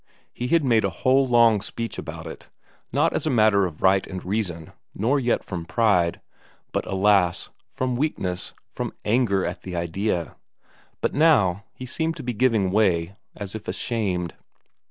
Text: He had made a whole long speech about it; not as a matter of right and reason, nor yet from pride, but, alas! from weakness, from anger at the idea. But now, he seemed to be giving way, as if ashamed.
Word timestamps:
He 0.33 0.47
had 0.47 0.63
made 0.63 0.83
a 0.83 0.89
whole 0.89 1.27
long 1.27 1.61
speech 1.61 1.99
about 1.99 2.25
it; 2.25 2.49
not 2.91 3.13
as 3.13 3.27
a 3.27 3.29
matter 3.29 3.67
of 3.67 3.83
right 3.83 4.07
and 4.07 4.25
reason, 4.25 4.73
nor 4.95 5.19
yet 5.19 5.43
from 5.43 5.63
pride, 5.63 6.21
but, 6.71 6.87
alas! 6.87 7.51
from 7.69 7.95
weakness, 7.95 8.51
from 8.71 8.93
anger 9.05 9.45
at 9.45 9.61
the 9.61 9.75
idea. 9.75 10.37
But 11.01 11.13
now, 11.13 11.65
he 11.75 11.85
seemed 11.85 12.15
to 12.17 12.23
be 12.23 12.33
giving 12.33 12.71
way, 12.71 13.15
as 13.35 13.53
if 13.53 13.67
ashamed. 13.67 14.33